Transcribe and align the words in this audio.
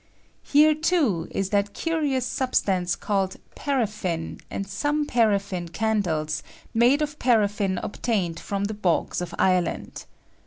Here, 0.41 0.73
too, 0.73 1.27
is 1.29 1.51
that 1.51 1.75
K' 1.75 1.81
curious 1.83 2.25
substance 2.25 2.95
called 2.95 3.35
paraffine, 3.53 4.39
and 4.49 4.67
some 4.67 5.05
paraffins 5.05 5.73
candles, 5.73 6.41
made 6.73 7.03
of 7.03 7.19
paraf&ne 7.19 7.77
obtained 7.83 8.37
Ifiom 8.37 8.65
the 8.65 8.73
bogs 8.73 9.21
of 9.21 9.35
Ireland. 9.37 10.05